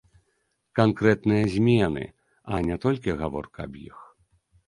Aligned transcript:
Канкрэтныя 0.79 1.43
змены, 1.57 2.05
а 2.55 2.61
не 2.69 2.75
толькі 2.85 3.17
гаворка 3.21 3.59
аб 3.69 3.73
іх. 3.87 3.97